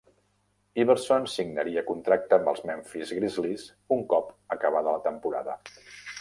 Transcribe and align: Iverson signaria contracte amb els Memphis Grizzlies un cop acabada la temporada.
Iverson 0.83 1.27
signaria 1.33 1.83
contracte 1.89 2.37
amb 2.39 2.49
els 2.53 2.63
Memphis 2.69 3.13
Grizzlies 3.19 3.67
un 3.97 4.03
cop 4.15 4.33
acabada 4.57 4.97
la 4.97 5.05
temporada. 5.07 5.59